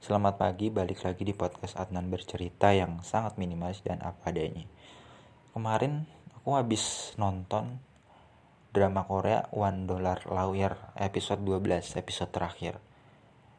[0.00, 4.64] Selamat pagi, balik lagi di podcast Adnan bercerita yang sangat minimalis dan apa adanya.
[5.52, 6.08] Kemarin
[6.40, 7.76] aku habis nonton
[8.72, 12.80] drama Korea One Dollar Lawyer episode 12, episode terakhir.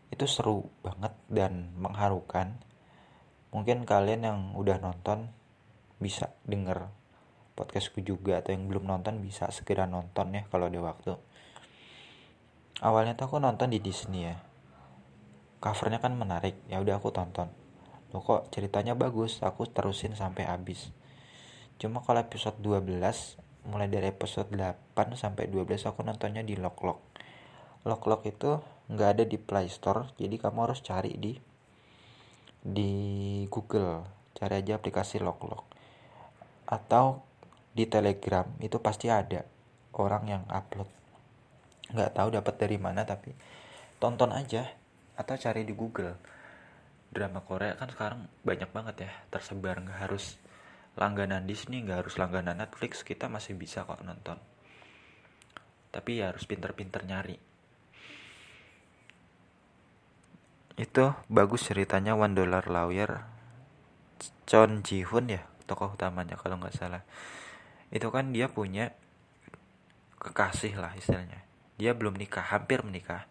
[0.10, 2.58] Itu seru banget dan mengharukan.
[3.54, 5.30] Mungkin kalian yang udah nonton
[6.02, 6.90] bisa denger
[7.54, 11.14] podcastku juga atau yang belum nonton bisa segera nonton ya kalau ada waktu.
[12.82, 14.50] Awalnya tuh aku nonton di Disney ya
[15.62, 16.58] covernya kan menarik.
[16.68, 17.48] Ya udah aku tonton.
[18.12, 19.40] Lo kok ceritanya bagus?
[19.46, 20.90] Aku terusin sampai habis.
[21.78, 27.00] Cuma kalau episode 12 mulai dari episode 8 sampai 12 aku nontonnya di Lock Lock
[27.86, 28.58] Lock Lock itu
[28.90, 31.38] nggak ada di Play Store jadi kamu harus cari di
[32.62, 32.92] di
[33.50, 34.06] Google.
[34.38, 35.42] Cari aja aplikasi Lock
[36.66, 37.22] atau
[37.74, 39.46] di Telegram itu pasti ada
[39.98, 40.90] orang yang upload.
[41.94, 43.34] Nggak tahu dapat dari mana tapi
[44.02, 44.81] tonton aja
[45.16, 46.16] atau cari di Google.
[47.12, 49.84] Drama Korea kan sekarang banyak banget ya tersebar.
[49.84, 50.40] Nggak harus
[50.96, 54.40] langganan Disney nggak harus langganan Netflix kita masih bisa kok nonton.
[55.92, 57.36] Tapi ya harus pinter-pinter nyari.
[60.80, 63.28] Itu bagus ceritanya One Dollar Lawyer.
[64.48, 67.04] Chon Ji Hoon ya tokoh utamanya kalau nggak salah.
[67.92, 68.96] Itu kan dia punya
[70.20, 71.44] kekasih lah istilahnya.
[71.76, 73.28] Dia belum nikah hampir menikah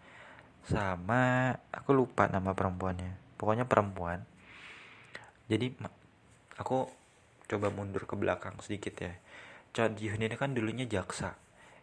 [0.67, 3.37] sama aku lupa nama perempuannya.
[3.41, 4.25] Pokoknya perempuan.
[5.49, 5.73] Jadi
[6.61, 6.87] aku
[7.51, 9.15] coba mundur ke belakang sedikit ya.
[9.71, 11.39] Chon Ji Hyun ini kan dulunya jaksa.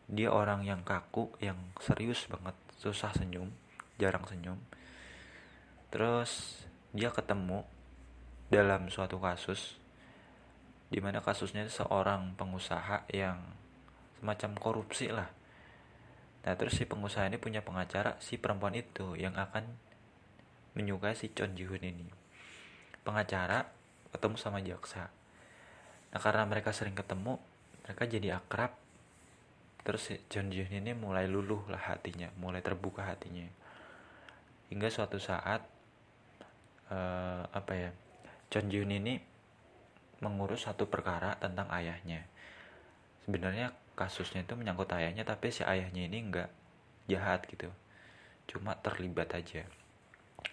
[0.07, 2.55] Dia orang yang kaku yang serius banget.
[2.77, 3.51] Susah senyum
[3.97, 4.61] jarang senyum.
[5.89, 7.65] Terus dia ketemu
[8.47, 9.75] dalam suatu kasus
[10.87, 13.43] di mana kasusnya seorang pengusaha yang
[14.17, 15.27] semacam korupsi lah
[16.47, 19.67] Nah terus si pengusaha ini punya pengacara si perempuan itu yang akan
[20.79, 22.07] menyukai si Chon Ji Hoon ini.
[23.03, 23.67] Pengacara
[24.15, 25.11] ketemu sama jaksa.
[26.15, 27.35] Nah karena mereka sering ketemu,
[27.83, 28.71] mereka jadi akrab.
[29.83, 33.43] Terus si Chon Ji Hoon ini mulai luluh lah hatinya, mulai terbuka hatinya.
[34.71, 35.67] Hingga suatu saat
[36.95, 37.91] uh, apa ya,
[38.47, 39.19] Chon Ji Hoon ini
[40.23, 42.23] mengurus satu perkara tentang ayahnya.
[43.27, 46.49] Sebenarnya kasusnya itu menyangkut ayahnya tapi si ayahnya ini nggak
[47.09, 47.73] jahat gitu.
[48.45, 49.65] Cuma terlibat aja.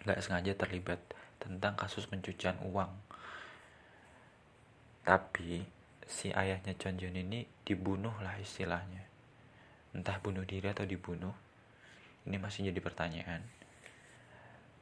[0.09, 0.99] Nggak sengaja terlibat
[1.37, 2.89] tentang kasus pencucian uang.
[5.05, 5.61] Tapi
[6.09, 9.05] si ayahnya Chon Jun ini dibunuh lah istilahnya.
[9.93, 11.37] Entah bunuh diri atau dibunuh
[12.25, 13.45] ini masih jadi pertanyaan.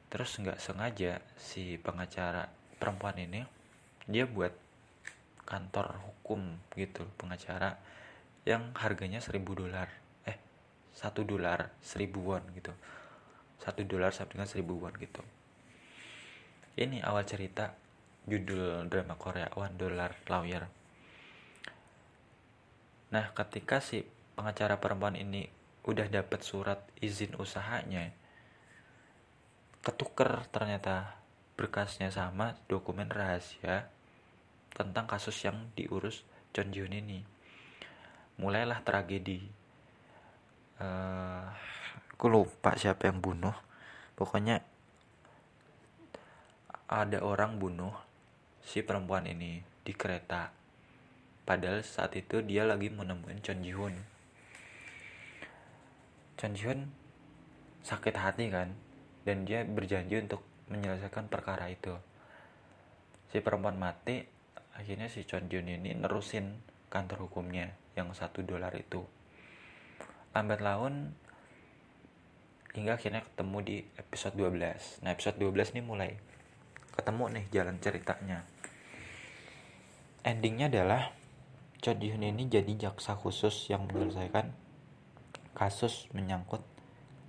[0.07, 2.47] Terus nggak sengaja si pengacara
[2.79, 3.43] perempuan ini
[4.07, 4.55] dia buat
[5.43, 7.75] kantor hukum gitu pengacara
[8.43, 9.87] yang harganya 1000 dolar.
[10.27, 10.37] Eh
[10.91, 12.71] satu dolar 1000 won gitu.
[13.59, 15.23] Satu dolar sama dengan 1000 won gitu.
[16.73, 17.75] Ini awal cerita
[18.25, 20.63] judul drama Korea One Dollar Lawyer.
[23.13, 25.45] Nah ketika si pengacara perempuan ini
[25.83, 28.15] udah dapat surat izin usahanya
[29.83, 31.19] ketuker ternyata
[31.59, 33.91] berkasnya sama dokumen rahasia
[34.71, 36.23] tentang kasus yang diurus
[36.55, 37.21] John Jun ini
[38.43, 39.39] mulailah tragedi.
[40.83, 41.47] Uh,
[42.11, 43.55] aku lupa siapa yang bunuh.
[44.19, 44.59] Pokoknya
[46.91, 47.95] ada orang bunuh
[48.59, 50.51] si perempuan ini di kereta.
[51.47, 53.95] Padahal saat itu dia lagi menemukan Chon Ji Hoon.
[56.35, 56.91] Chon Ji Hoon
[57.87, 58.75] sakit hati kan?
[59.23, 61.95] Dan dia berjanji untuk menyelesaikan perkara itu.
[63.31, 64.19] Si perempuan mati
[64.75, 66.59] akhirnya si Chon Ji Hoon ini nerusin
[66.91, 69.05] kantor hukumnya yang satu dolar itu.
[70.33, 71.13] Lambat laun
[72.73, 76.11] hingga akhirnya ketemu di episode 12 nah episode 12 ini mulai
[76.93, 78.45] ketemu nih jalan ceritanya.
[80.23, 81.13] Endingnya adalah
[81.83, 84.55] Cho Hyun ini jadi jaksa khusus yang menyelesaikan
[85.51, 86.63] kasus menyangkut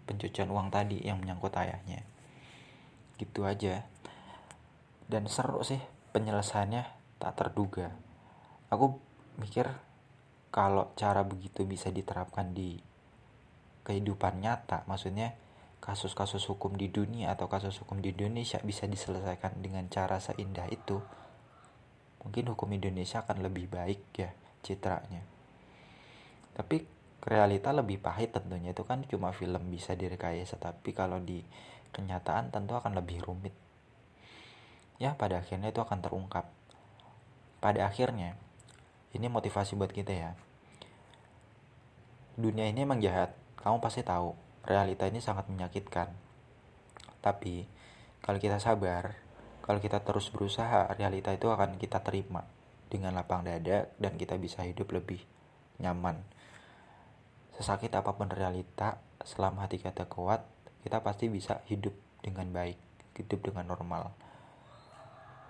[0.06, 2.06] pencucian uang tadi yang menyangkut ayahnya.
[3.18, 3.82] Gitu aja.
[5.10, 5.82] Dan seru sih
[6.14, 6.86] penyelesaiannya
[7.18, 7.90] tak terduga.
[8.70, 9.02] Aku
[9.42, 9.66] mikir
[10.54, 12.78] kalau cara begitu bisa diterapkan di
[13.82, 15.34] kehidupan nyata maksudnya
[15.82, 21.02] kasus-kasus hukum di dunia atau kasus hukum di Indonesia bisa diselesaikan dengan cara seindah itu
[22.24, 24.32] mungkin hukum Indonesia akan lebih baik ya
[24.64, 25.20] citranya.
[26.56, 26.86] Tapi
[27.20, 31.44] realita lebih pahit tentunya itu kan cuma film bisa direkayasa tapi kalau di
[31.92, 33.52] kenyataan tentu akan lebih rumit.
[34.96, 36.48] Ya pada akhirnya itu akan terungkap.
[37.60, 38.40] Pada akhirnya
[39.14, 40.30] ini motivasi buat kita ya.
[42.34, 43.32] Dunia ini emang jahat.
[43.62, 44.34] Kamu pasti tahu
[44.66, 46.10] realita ini sangat menyakitkan.
[47.22, 47.64] Tapi
[48.20, 49.14] kalau kita sabar
[49.64, 52.44] kalau kita terus berusaha realita itu akan kita terima
[52.92, 55.24] dengan lapang dada dan kita bisa hidup lebih
[55.80, 56.20] nyaman.
[57.56, 60.44] Sesakit apa pun realita selama hati kita kuat
[60.84, 62.76] kita pasti bisa hidup dengan baik
[63.16, 64.12] hidup dengan normal.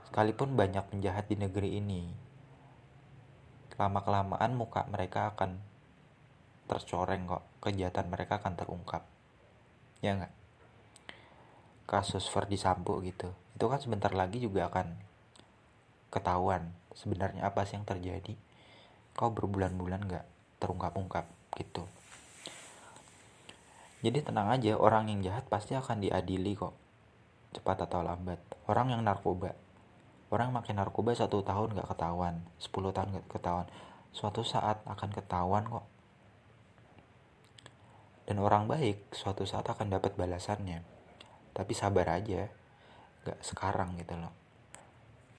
[0.06, 2.06] Sekalipun banyak penjahat di negeri ini
[3.74, 5.58] lama kelamaan muka mereka akan
[6.70, 7.42] tercoreng kok.
[7.58, 9.02] Kejahatan mereka akan terungkap.
[9.98, 10.32] Ya nggak?
[11.84, 13.34] Kasus Ferdi Sambo gitu.
[13.58, 14.94] Itu kan sebentar lagi juga akan
[16.08, 18.38] ketahuan sebenarnya apa sih yang terjadi.
[19.14, 20.26] Kau berbulan-bulan nggak
[20.62, 21.26] terungkap-ungkap
[21.58, 21.84] gitu.
[24.04, 26.76] Jadi tenang aja orang yang jahat pasti akan diadili kok.
[27.56, 28.38] Cepat atau lambat.
[28.68, 29.63] Orang yang narkoba
[30.34, 33.70] orang makin narkoba satu tahun nggak ketahuan 10 tahun nggak ketahuan.
[34.10, 35.86] Suatu saat akan ketahuan kok.
[38.26, 40.82] Dan orang baik suatu saat akan dapat balasannya.
[41.54, 42.50] Tapi sabar aja
[43.24, 44.43] gak sekarang gitu loh